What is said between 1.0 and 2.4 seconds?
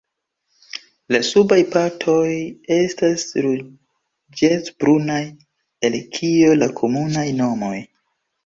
La subaj partoj